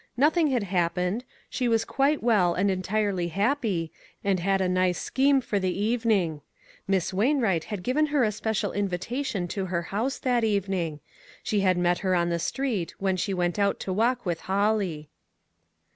Nothing 0.17 0.47
had 0.47 0.63
happened; 0.63 1.23
she 1.47 1.67
was 1.67 1.85
quite 1.85 2.23
well 2.23 2.55
and 2.55 2.71
entirely 2.71 3.27
happy, 3.27 3.91
and 4.23 4.39
had 4.39 4.59
a 4.59 4.67
nice 4.67 4.99
scheme 4.99 5.41
for 5.41 5.59
the 5.59 5.79
evening. 5.79 6.41
Miss 6.87 7.13
Wainwright 7.13 7.65
had 7.65 7.83
given 7.83 8.07
her 8.07 8.23
a 8.23 8.31
special 8.31 8.71
invita 8.71 9.23
tion 9.23 9.47
to 9.49 9.67
her 9.67 9.83
house 9.93 10.17
that 10.17 10.43
evening; 10.43 11.01
she 11.43 11.59
had 11.59 11.77
met 11.77 11.99
her 11.99 12.15
on 12.15 12.29
the 12.31 12.39
street, 12.39 12.95
when 12.97 13.15
she 13.15 13.31
went 13.31 13.59
out 13.59 13.79
to 13.81 13.93
walk 13.93 14.25
with 14.25 14.39
Holly. 14.39 15.11